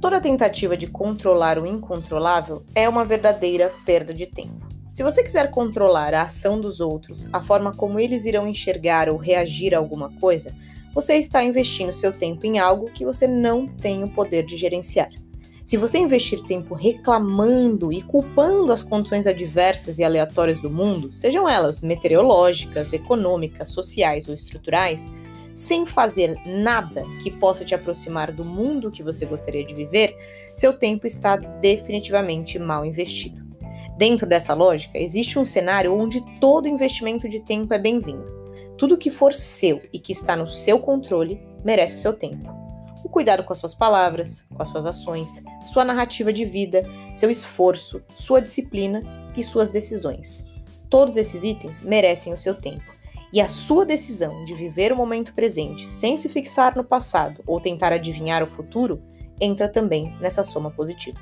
[0.00, 4.68] Toda tentativa de controlar o incontrolável é uma verdadeira perda de tempo.
[4.92, 9.16] Se você quiser controlar a ação dos outros, a forma como eles irão enxergar ou
[9.16, 10.54] reagir a alguma coisa,
[10.94, 15.10] você está investindo seu tempo em algo que você não tem o poder de gerenciar.
[15.64, 21.48] Se você investir tempo reclamando e culpando as condições adversas e aleatórias do mundo, sejam
[21.48, 25.10] elas meteorológicas, econômicas, sociais ou estruturais,
[25.58, 30.16] sem fazer nada que possa te aproximar do mundo que você gostaria de viver,
[30.54, 33.44] seu tempo está definitivamente mal investido.
[33.96, 38.38] Dentro dessa lógica, existe um cenário onde todo investimento de tempo é bem-vindo.
[38.76, 42.56] Tudo que for seu e que está no seu controle merece o seu tempo
[43.04, 47.30] o cuidado com as suas palavras, com as suas ações, sua narrativa de vida, seu
[47.30, 49.02] esforço, sua disciplina
[49.36, 50.44] e suas decisões.
[50.90, 52.97] Todos esses itens merecem o seu tempo.
[53.32, 57.60] E a sua decisão de viver o momento presente sem se fixar no passado ou
[57.60, 59.02] tentar adivinhar o futuro
[59.40, 61.18] entra também nessa soma positiva.